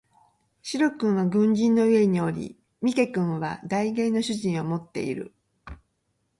[0.63, 5.31] 白君は軍人の家におり三毛君は代言の主人を持っている